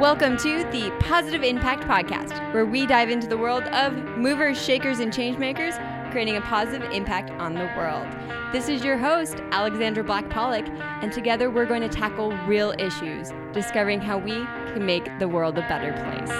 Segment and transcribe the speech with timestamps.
[0.00, 4.98] Welcome to the Positive Impact Podcast, where we dive into the world of movers, shakers,
[4.98, 5.78] and changemakers,
[6.10, 8.04] creating a positive impact on the world.
[8.52, 10.66] This is your host, Alexandra Black Pollock,
[11.00, 14.32] and together we're going to tackle real issues, discovering how we
[14.72, 16.30] can make the world a better place.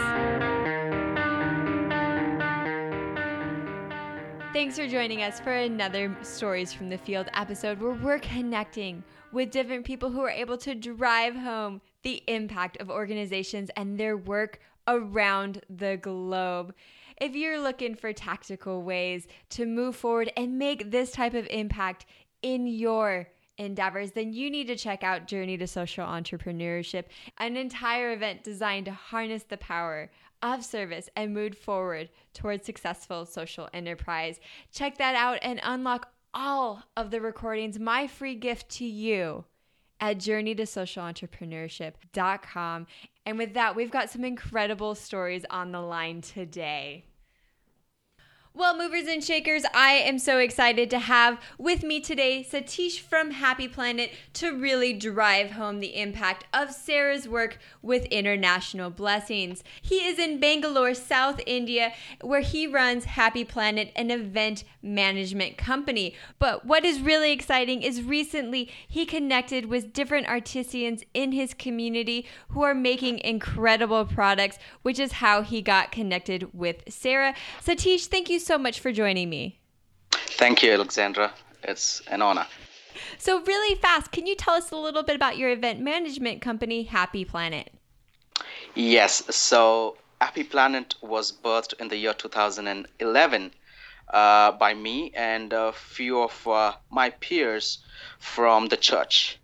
[4.52, 9.52] Thanks for joining us for another Stories from the Field episode where we're connecting with
[9.52, 14.60] different people who are able to drive home the impact of organizations and their work
[14.86, 16.74] around the globe.
[17.20, 22.06] If you're looking for tactical ways to move forward and make this type of impact
[22.42, 27.04] in your endeavors, then you need to check out Journey to Social Entrepreneurship,
[27.38, 30.10] an entire event designed to harness the power
[30.42, 34.40] of service and move forward towards successful social enterprise.
[34.72, 39.44] Check that out and unlock all of the recordings, my free gift to you
[40.10, 42.86] at journeytosocialentrepreneurship.com.
[43.26, 47.06] And with that, we've got some incredible stories on the line today.
[48.56, 53.32] Well, movers and shakers, I am so excited to have with me today Satish from
[53.32, 59.64] Happy Planet to really drive home the impact of Sarah's work with International Blessings.
[59.82, 66.14] He is in Bangalore, South India, where he runs Happy Planet, an event management company.
[66.38, 72.24] But what is really exciting is recently he connected with different artisans in his community
[72.50, 77.34] who are making incredible products, which is how he got connected with Sarah.
[77.60, 79.58] Satish, thank you so much for joining me.
[80.12, 81.32] Thank you, Alexandra.
[81.62, 82.46] It's an honor.
[83.18, 86.84] So, really fast, can you tell us a little bit about your event management company,
[86.84, 87.72] Happy Planet?
[88.74, 89.22] Yes.
[89.34, 93.52] So, Happy Planet was birthed in the year 2011
[94.12, 97.78] uh, by me and a few of uh, my peers
[98.18, 99.38] from the church.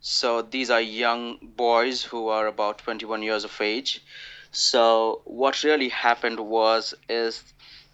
[0.00, 4.02] So, these are young boys who are about 21 years of age.
[4.50, 7.42] So, what really happened was is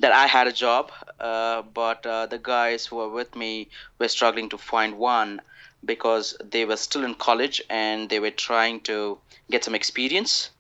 [0.01, 0.91] that I had a job,
[1.21, 3.69] uh, but uh, the guys who were with me
[3.99, 5.41] were struggling to find one
[5.85, 9.19] because they were still in college and they were trying to
[9.51, 10.51] get some experience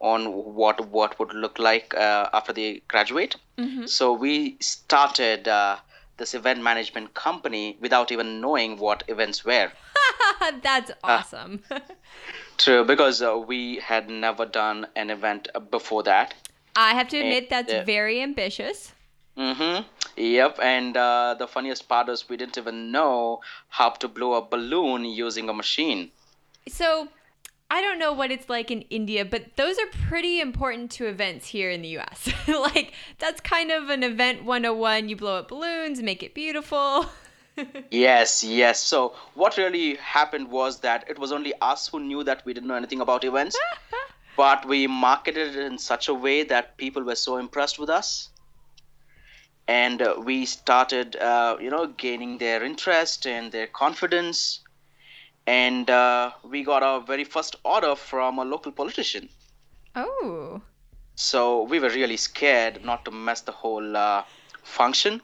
[0.00, 3.36] on what what would look like uh, after they graduate.
[3.56, 3.86] Mm-hmm.
[3.86, 5.76] So we started uh,
[6.16, 9.70] this event management company without even knowing what events were.
[10.62, 11.62] That's uh, awesome.
[12.58, 16.34] true, because uh, we had never done an event before that.
[16.74, 18.92] I have to admit, and, that's very ambitious.
[19.36, 19.84] Mm-hmm.
[20.16, 20.58] Yep.
[20.62, 25.04] And uh, the funniest part is we didn't even know how to blow a balloon
[25.04, 26.10] using a machine.
[26.68, 27.08] So
[27.70, 31.46] I don't know what it's like in India, but those are pretty important to events
[31.46, 32.28] here in the US.
[32.48, 35.08] like, that's kind of an event 101.
[35.08, 37.06] You blow up balloons, make it beautiful.
[37.90, 38.82] yes, yes.
[38.82, 42.68] So, what really happened was that it was only us who knew that we didn't
[42.68, 43.56] know anything about events.
[44.36, 48.30] but we marketed it in such a way that people were so impressed with us.
[49.68, 54.60] And uh, we started uh, you know gaining their interest and their confidence.
[55.46, 59.28] And uh, we got our very first order from a local politician.
[59.94, 60.62] Oh.
[61.14, 64.22] So we were really scared not to mess the whole uh,
[64.62, 65.20] function.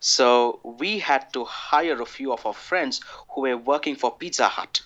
[0.00, 4.48] So we had to hire a few of our friends who were working for pizza
[4.48, 4.80] hut.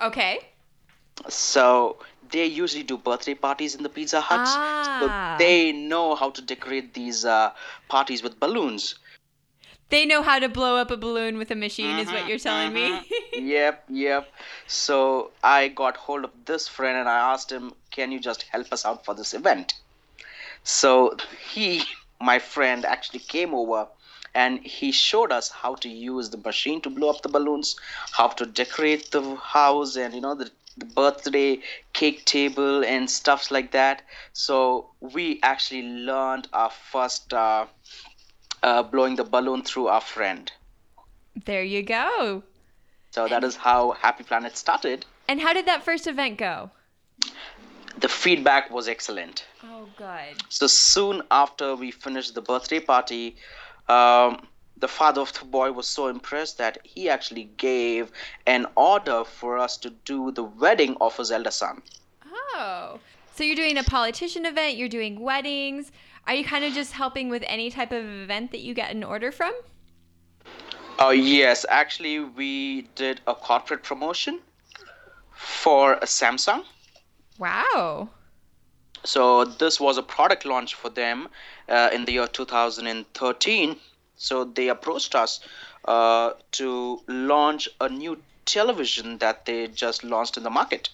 [0.00, 0.40] Okay
[1.28, 1.98] so
[2.30, 4.50] they usually do birthday parties in the Pizza Huts.
[4.54, 5.36] Ah.
[5.38, 7.52] So they know how to decorate these uh,
[7.88, 8.96] parties with balloons.
[9.90, 12.28] They know how to blow up a balloon with a machine, mm-hmm, is what mm-hmm,
[12.28, 13.40] you're telling mm-hmm.
[13.44, 13.52] me.
[13.52, 14.30] yep, yep.
[14.66, 18.70] So I got hold of this friend and I asked him, Can you just help
[18.72, 19.72] us out for this event?
[20.62, 21.16] So
[21.52, 21.84] he,
[22.20, 23.88] my friend, actually came over
[24.34, 27.76] and he showed us how to use the machine to blow up the balloons,
[28.12, 30.50] how to decorate the house, and you know, the
[30.86, 31.60] birthday
[31.92, 34.02] cake table and stuffs like that.
[34.32, 37.66] So we actually learned our first uh,
[38.62, 40.50] uh, blowing the balloon through our friend.
[41.44, 42.42] There you go.
[43.10, 45.06] So that is how Happy Planet started.
[45.28, 46.70] And how did that first event go?
[47.98, 49.44] The feedback was excellent.
[49.64, 50.42] Oh, good.
[50.48, 53.36] So soon after we finished the birthday party,
[53.88, 54.46] um,
[54.80, 58.12] the father of the boy was so impressed that he actually gave
[58.46, 61.82] an order for us to do the wedding of his elder son.
[62.54, 62.98] Oh.
[63.34, 65.92] So you're doing a politician event, you're doing weddings.
[66.26, 69.02] Are you kind of just helping with any type of event that you get an
[69.04, 69.54] order from?
[70.98, 71.64] Oh, uh, yes.
[71.68, 74.40] Actually, we did a corporate promotion
[75.32, 76.64] for Samsung.
[77.38, 78.08] Wow.
[79.04, 81.28] So this was a product launch for them
[81.68, 83.76] uh, in the year 2013
[84.18, 85.40] so they approached us
[85.86, 90.90] uh, to launch a new television that they just launched in the market.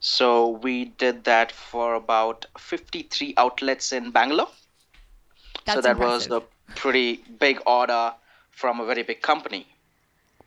[0.00, 4.48] So we did that for about 53 outlets in Bangalore.
[5.64, 6.30] That's so that impressive.
[6.30, 8.14] was a pretty big order
[8.50, 9.66] from a very big company.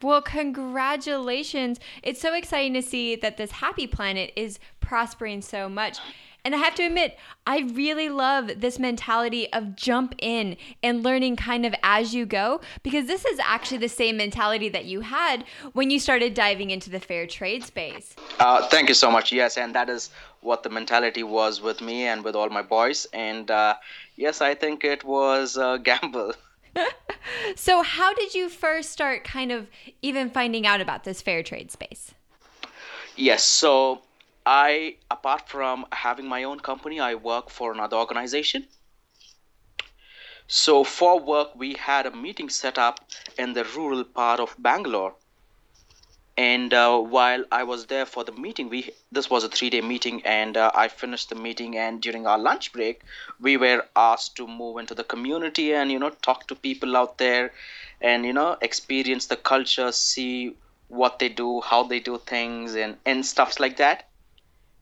[0.01, 1.79] Well, congratulations.
[2.03, 5.97] It's so exciting to see that this happy planet is prospering so much.
[6.45, 11.35] And I have to admit, I really love this mentality of jump in and learning
[11.35, 15.43] kind of as you go, because this is actually the same mentality that you had
[15.73, 18.15] when you started diving into the fair trade space.
[18.39, 19.31] Uh, thank you so much.
[19.31, 20.09] Yes, and that is
[20.41, 23.05] what the mentality was with me and with all my boys.
[23.13, 23.75] And uh,
[24.15, 26.33] yes, I think it was a gamble.
[27.55, 29.67] So, how did you first start kind of
[30.01, 32.13] even finding out about this fair trade space?
[33.15, 34.01] Yes, so
[34.49, 38.67] I, apart from having my own company, I work for another organization.
[40.47, 42.99] So for work, we had a meeting set up
[43.37, 45.15] in the rural part of Bangalore.
[46.37, 50.25] And uh, while I was there for the meeting, we this was a three-day meeting,
[50.25, 51.77] and uh, I finished the meeting.
[51.77, 53.03] And during our lunch break,
[53.39, 57.19] we were asked to move into the community and you know talk to people out
[57.19, 57.53] there,
[58.01, 60.57] and you know experience the culture, see
[60.87, 64.08] what they do, how they do things, and and stuffs like that.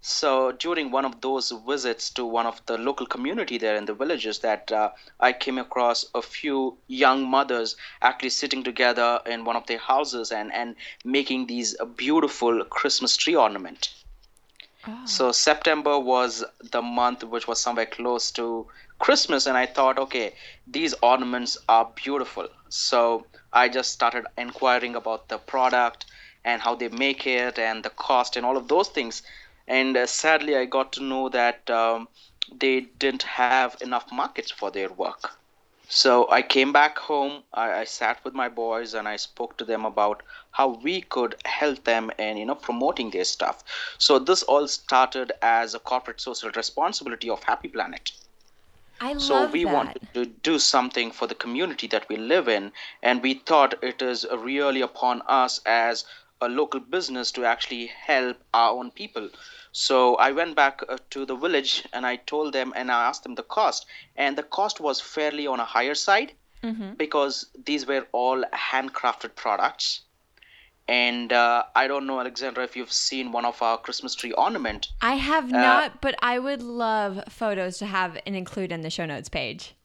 [0.02, 3.94] So during one of those visits to one of the local community there in the
[3.94, 9.56] villages, that uh, I came across a few young mothers actually sitting together in one
[9.56, 13.90] of their houses and and making these beautiful Christmas tree ornament.
[15.04, 18.68] So September was the month which was somewhere close to
[19.00, 20.34] Christmas, and I thought, okay,
[20.66, 22.48] these ornaments are beautiful.
[22.70, 26.06] So I just started inquiring about the product
[26.46, 29.24] and how they make it and the cost and all of those things.
[29.68, 32.08] And uh, sadly, I got to know that um,
[32.52, 35.32] they didn't have enough markets for their work.
[35.88, 37.44] So I came back home.
[37.54, 40.22] I, I sat with my boys and I spoke to them about
[40.52, 43.64] how we could help them in you know promoting their stuff.
[43.98, 48.12] So this all started as a corporate social responsibility of Happy Planet.
[48.90, 49.66] I love So we that.
[49.66, 52.72] wanted to do something for the community that we live in,
[53.02, 56.06] and we thought it is really upon us as
[56.42, 59.30] a local business to actually help our own people.
[59.72, 63.24] So I went back uh, to the village and I told them and I asked
[63.24, 63.86] them the cost,
[64.16, 66.34] and the cost was fairly on a higher side
[66.98, 70.02] because these were all handcrafted products.
[70.90, 74.88] And uh, I don't know, Alexandra, if you've seen one of our Christmas tree ornament.
[75.02, 79.06] I have not, but I would love photos to have and include in the show
[79.06, 79.76] notes page.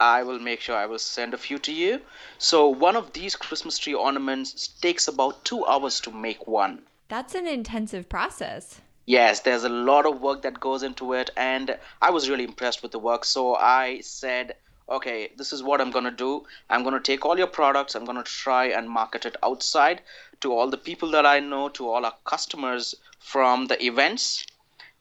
[0.00, 2.00] I will make sure I will send a few to you.
[2.38, 6.82] So one of these Christmas tree ornaments takes about two hours to make one.
[7.08, 8.80] That's an intensive process.
[9.04, 12.82] Yes, there's a lot of work that goes into it, and I was really impressed
[12.82, 13.24] with the work.
[13.24, 14.54] So I said,
[14.88, 16.46] okay, this is what I'm gonna do.
[16.70, 20.00] I'm gonna take all your products, I'm gonna try and market it outside
[20.40, 24.46] to all the people that I know, to all our customers from the events,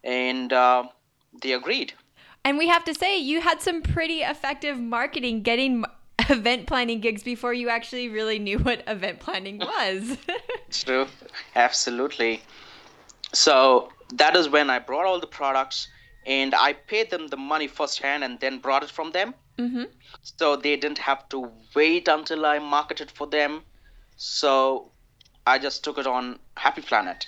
[0.04, 0.84] and uh,
[1.42, 1.94] they agreed.
[2.46, 5.84] And we have to say, you had some pretty effective marketing getting
[6.30, 10.18] event planning gigs before you actually really knew what event planning was.
[10.72, 11.08] True,
[11.56, 12.42] absolutely.
[13.34, 15.88] So that is when I brought all the products
[16.26, 19.34] and I paid them the money firsthand and then brought it from them.
[19.58, 19.84] hmm
[20.22, 23.62] So they didn't have to wait until I marketed for them.
[24.18, 24.92] So
[25.46, 27.26] I just took it on Happy Planet.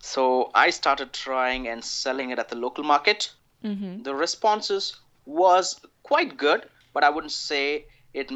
[0.00, 3.32] So I started trying and selling it at the local market.
[3.64, 8.30] Hmm The responses was quite good, but I wouldn't say it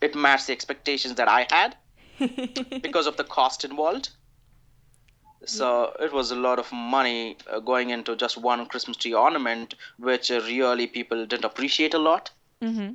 [0.00, 1.76] it matched the expectations that I had
[2.82, 4.10] because of the cost involved.
[5.46, 9.74] So it was a lot of money uh, going into just one Christmas tree ornament,
[9.98, 12.30] which uh, really people didn't appreciate a lot.
[12.62, 12.90] hmm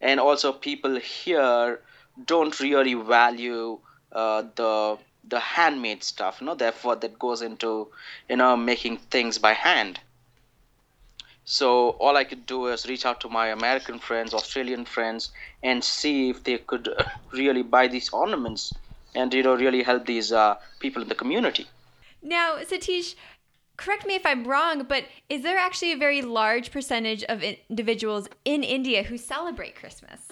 [0.00, 1.82] And also, people here
[2.24, 3.80] don't really value
[4.12, 7.90] uh, the the handmade stuff, you know, the that goes into
[8.28, 10.00] you know making things by hand.
[11.44, 15.30] So all I could do is reach out to my American friends, Australian friends,
[15.62, 18.72] and see if they could uh, really buy these ornaments
[19.14, 21.66] and you know really help these uh, people in the community.
[22.22, 23.14] Now, Satish,
[23.76, 28.28] correct me if I'm wrong, but is there actually a very large percentage of individuals
[28.44, 30.28] in India who celebrate Christmas?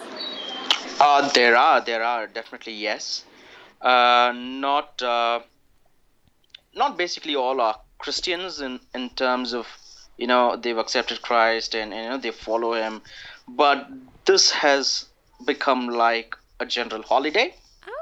[0.99, 3.23] Uh, there are, there are definitely yes.
[3.81, 5.41] Uh, not, uh,
[6.75, 9.67] not basically all are Christians in in terms of
[10.17, 13.01] you know they've accepted Christ and, and you know they follow Him,
[13.47, 13.87] but
[14.25, 15.05] this has
[15.45, 17.53] become like a general holiday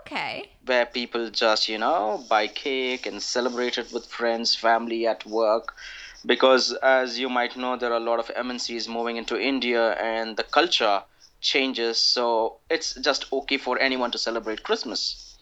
[0.01, 0.49] Okay.
[0.65, 5.73] where people just you know buy cake and celebrate it with friends, family at work.
[6.25, 10.37] Because as you might know, there are a lot of MNCs moving into India, and
[10.37, 11.01] the culture
[11.39, 11.97] changes.
[11.97, 15.37] So it's just okay for anyone to celebrate Christmas.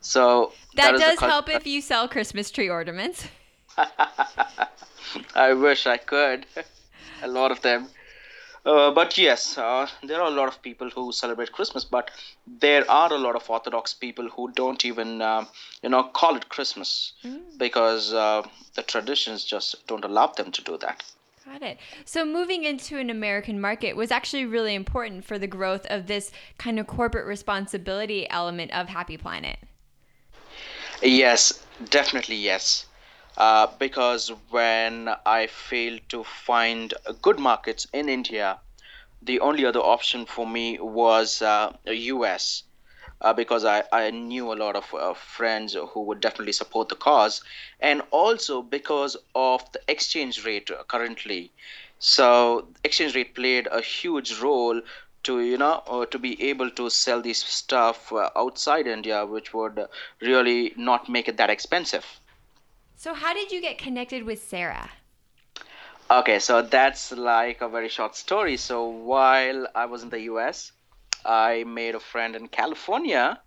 [0.00, 3.26] So that, the does help if you sell Christmas tree ornaments.
[5.34, 6.46] I wish I could.
[7.22, 7.88] a lot of them.
[8.64, 12.10] Uh, but yes, uh, there are a lot of people who celebrate Christmas, but
[12.46, 15.44] there are a lot of Orthodox people who don't even, uh,
[15.82, 17.40] you know, call it Christmas mm.
[17.56, 18.42] because uh,
[18.74, 21.02] the traditions just don't allow them to do that.
[21.46, 21.78] Got it.
[22.04, 26.30] So moving into an American market was actually really important for the growth of this
[26.58, 29.58] kind of corporate responsibility element of Happy Planet.
[31.02, 32.84] Yes, definitely yes.
[33.36, 38.60] Uh, because when I failed to find good markets in India,
[39.22, 42.64] the only other option for me was uh, US.
[43.20, 46.96] Uh, because I, I knew a lot of uh, friends who would definitely support the
[46.96, 47.42] cause,
[47.80, 51.52] and also because of the exchange rate currently.
[51.98, 54.80] So exchange rate played a huge role
[55.24, 59.52] to you know uh, to be able to sell this stuff uh, outside India, which
[59.54, 59.86] would
[60.20, 62.19] really not make it that expensive.
[63.02, 64.90] So, how did you get connected with Sarah?
[66.10, 68.58] Okay, so that's like a very short story.
[68.58, 70.72] So, while I was in the US,
[71.24, 73.40] I made a friend in California,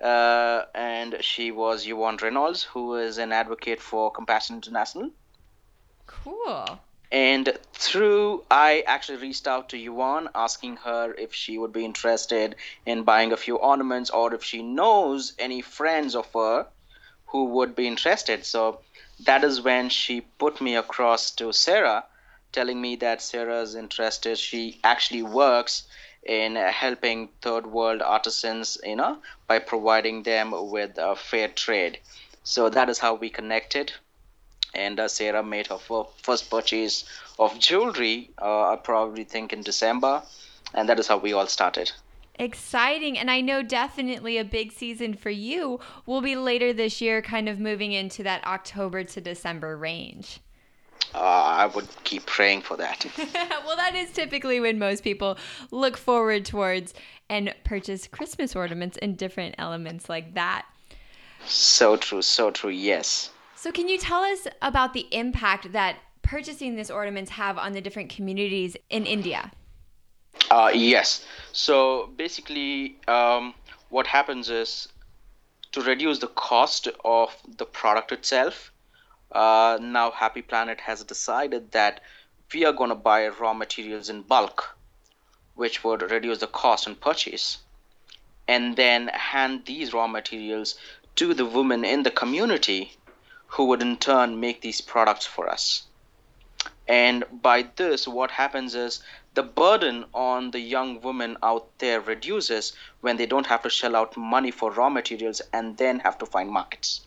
[0.00, 5.10] uh, and she was Yvonne Reynolds, who is an advocate for Compassion International.
[6.06, 6.78] Cool.
[7.10, 12.54] And through, I actually reached out to Yvonne asking her if she would be interested
[12.86, 16.68] in buying a few ornaments or if she knows any friends of her
[17.34, 18.46] who would be interested.
[18.46, 18.78] So
[19.24, 22.04] that is when she put me across to Sarah,
[22.52, 24.38] telling me that Sarah is interested.
[24.38, 25.82] She actually works
[26.22, 31.98] in helping third world artisans, you know, by providing them with a fair trade.
[32.44, 33.92] So that is how we connected.
[34.72, 35.78] And uh, Sarah made her
[36.22, 37.04] first purchase
[37.36, 40.22] of jewelry, uh, I probably think in December.
[40.72, 41.90] And that is how we all started.
[42.36, 43.16] Exciting.
[43.18, 47.48] And I know definitely a big season for you will be later this year, kind
[47.48, 50.40] of moving into that October to December range.
[51.14, 53.06] Uh, I would keep praying for that.
[53.64, 55.38] well, that is typically when most people
[55.70, 56.92] look forward towards
[57.28, 60.66] and purchase Christmas ornaments and different elements like that.
[61.46, 63.30] So true, so true, yes.
[63.54, 67.80] So, can you tell us about the impact that purchasing these ornaments have on the
[67.80, 69.52] different communities in India?
[70.50, 71.24] Uh, yes.
[71.56, 73.54] So basically, um,
[73.88, 74.88] what happens is
[75.70, 78.72] to reduce the cost of the product itself.
[79.30, 82.00] Uh, now, Happy Planet has decided that
[82.52, 84.76] we are going to buy raw materials in bulk,
[85.54, 87.58] which would reduce the cost and purchase,
[88.48, 90.74] and then hand these raw materials
[91.14, 92.96] to the women in the community
[93.46, 95.84] who would in turn make these products for us.
[96.86, 99.02] And by this, what happens is
[99.34, 103.96] the burden on the young women out there reduces when they don't have to shell
[103.96, 107.00] out money for raw materials and then have to find markets.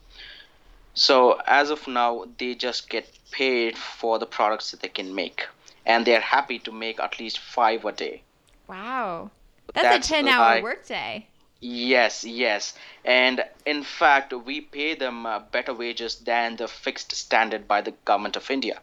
[0.93, 5.45] So as of now, they just get paid for the products that they can make,
[5.85, 8.23] and they're happy to make at least five a day.
[8.67, 9.29] Wow,
[9.75, 11.27] that's, that's a ten-hour like, workday.
[11.59, 12.73] Yes, yes,
[13.05, 17.93] and in fact, we pay them uh, better wages than the fixed standard by the
[18.03, 18.79] government of India.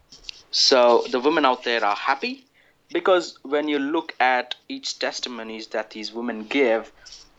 [0.56, 2.44] So the women out there are happy
[2.92, 6.92] because when you look at each testimonies that these women give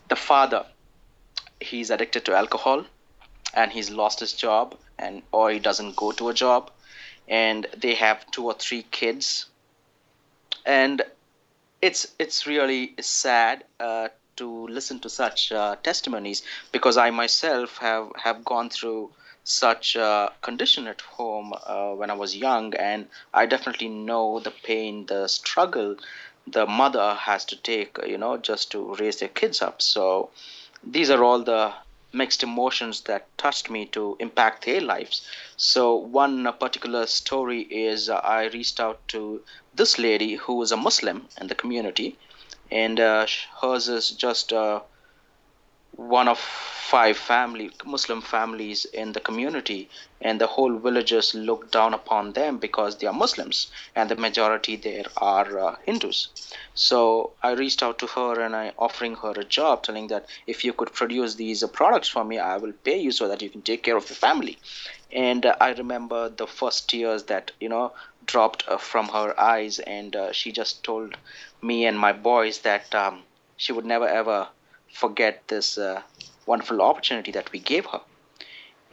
[0.10, 0.66] the father
[1.62, 2.84] he's addicted to alcohol
[3.54, 6.70] and he's lost his job and or he doesn't go to a job
[7.26, 9.46] and they have two or three kids.
[10.66, 11.02] And
[11.82, 16.44] it's it's really sad uh, to listen to such uh, testimonies
[16.74, 19.12] because I myself have have gone through
[19.46, 24.52] such a condition at home uh, when I was young, and I definitely know the
[24.52, 25.96] pain, the struggle
[26.48, 29.82] the mother has to take, you know, just to raise their kids up.
[29.82, 30.30] So
[30.84, 31.74] these are all the
[32.14, 35.28] mixed emotions that touched me to impact their lives.
[35.58, 39.42] So one particular story is uh, I reached out to
[39.74, 42.18] this lady who is a Muslim in the community,
[42.72, 43.28] and uh,
[43.62, 44.82] hers is just uh,
[45.98, 49.90] one of five family Muslim families in the community,
[50.22, 54.76] and the whole villagers look down upon them because they are Muslims, and the majority
[54.76, 56.30] there are uh, Hindus.
[56.74, 60.64] So I reached out to her and I offering her a job, telling that if
[60.64, 63.50] you could produce these uh, products for me, I will pay you so that you
[63.50, 64.58] can take care of your family.
[65.12, 67.94] And uh, I remember the first tears that you know
[68.26, 71.18] dropped uh, from her eyes, and uh, she just told
[71.62, 73.24] me and my boys that um,
[73.58, 74.50] she would never ever
[74.94, 76.02] forget this uh,
[76.46, 78.02] wonderful opportunity that we gave her.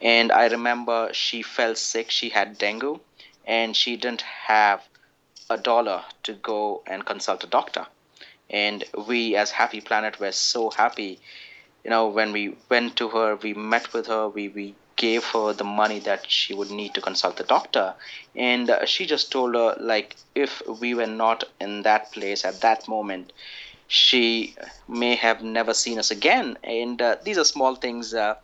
[0.00, 3.00] And I remember she fell sick, she had dengue,
[3.46, 4.82] and she didn't have
[5.48, 7.86] a dollar to go and consult a doctor.
[8.50, 11.20] And we, as Happy Planet, were so happy.
[11.84, 15.52] You know, when we went to her, we met with her, we, we gave her
[15.52, 17.94] the money that she would need to consult the doctor
[18.36, 22.60] and uh, she just told her like if we were not in that place at
[22.60, 23.32] that moment
[23.92, 24.54] she
[24.88, 28.34] may have never seen us again and uh, these are small things uh,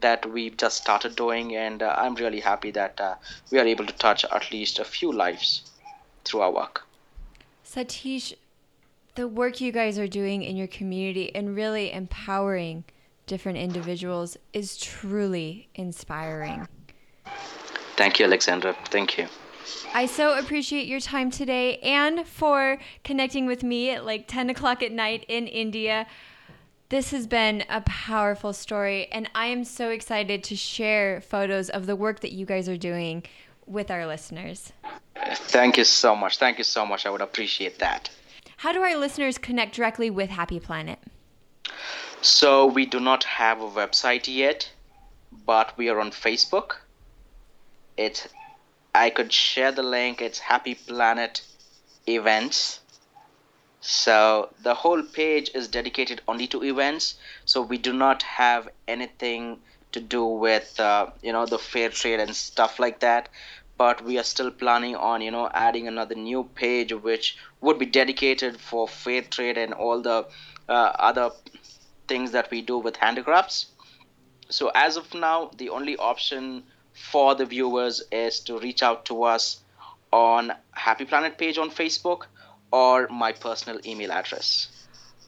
[0.00, 3.14] that we've just started doing and uh, i'm really happy that uh,
[3.50, 5.70] we are able to touch at least a few lives
[6.24, 6.84] through our work
[7.64, 8.34] satish
[9.14, 12.84] the work you guys are doing in your community and really empowering
[13.26, 16.68] different individuals is truly inspiring.
[17.96, 18.76] Thank you, Alexandra.
[18.90, 19.26] Thank you.
[19.94, 24.82] I so appreciate your time today and for connecting with me at like 10 o'clock
[24.82, 26.06] at night in India.
[26.88, 31.86] This has been a powerful story, and I am so excited to share photos of
[31.86, 33.24] the work that you guys are doing
[33.66, 34.72] with our listeners.
[35.16, 36.38] Thank you so much.
[36.38, 37.04] Thank you so much.
[37.04, 38.08] I would appreciate that.
[38.58, 41.00] How do our listeners connect directly with Happy Planet?
[42.22, 44.70] So we do not have a website yet,
[45.44, 46.76] but we are on Facebook.
[47.96, 48.28] It
[48.96, 50.22] I could share the link.
[50.22, 51.42] It's Happy Planet
[52.08, 52.80] Events.
[53.82, 57.16] So the whole page is dedicated only to events.
[57.44, 59.60] So we do not have anything
[59.92, 63.28] to do with uh, you know the fair trade and stuff like that
[63.78, 67.86] but we are still planning on you know adding another new page which would be
[67.86, 70.26] dedicated for fair trade and all the
[70.68, 71.30] uh, other
[72.08, 73.66] things that we do with handicrafts
[74.50, 76.62] so as of now the only option
[76.96, 79.60] for the viewers is to reach out to us
[80.12, 82.26] on happy planet page on facebook
[82.72, 84.68] or my personal email address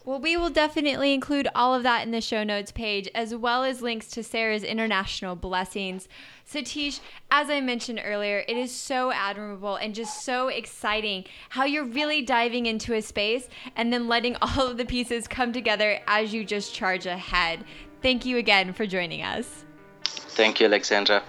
[0.05, 3.63] well, we will definitely include all of that in the show notes page, as well
[3.63, 6.07] as links to Sarah's international blessings.
[6.49, 6.99] Satish,
[7.29, 12.23] as I mentioned earlier, it is so admirable and just so exciting how you're really
[12.23, 16.45] diving into a space and then letting all of the pieces come together as you
[16.45, 17.63] just charge ahead.
[18.01, 19.65] Thank you again for joining us.
[20.05, 21.21] Thank you, Alexandra.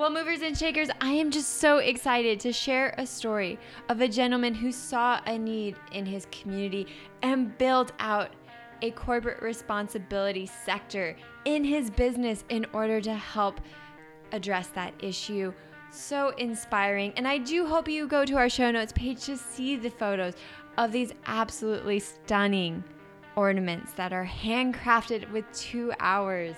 [0.00, 3.58] Well, movers and shakers, I am just so excited to share a story
[3.90, 6.86] of a gentleman who saw a need in his community
[7.20, 8.30] and built out
[8.80, 13.60] a corporate responsibility sector in his business in order to help
[14.32, 15.52] address that issue.
[15.90, 17.12] So inspiring.
[17.18, 20.32] And I do hope you go to our show notes page to see the photos
[20.78, 22.82] of these absolutely stunning
[23.36, 26.56] ornaments that are handcrafted with two hours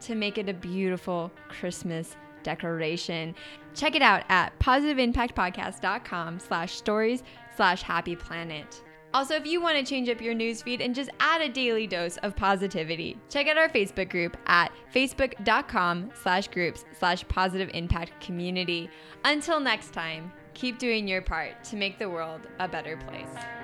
[0.00, 2.16] to make it a beautiful Christmas
[2.48, 3.34] declaration.
[3.74, 7.22] Check it out at positiveimpactpodcast.com slash stories
[7.54, 8.82] slash happy planet.
[9.14, 12.16] Also, if you want to change up your newsfeed and just add a daily dose
[12.18, 18.90] of positivity, check out our Facebook group at facebook.com slash groups slash positive impact community.
[19.24, 23.57] Until next time, keep doing your part to make the world a better place.